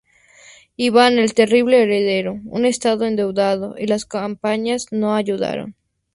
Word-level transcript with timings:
Iván 0.77 1.19
el 1.19 1.35
Terrible 1.35 1.83
heredó 1.83 2.39
un 2.45 2.65
estado 2.65 3.05
endeudado, 3.05 3.75
y 3.77 3.85
las 3.85 4.05
campañas 4.05 4.87
no 4.89 5.13
ayudaron. 5.13 5.75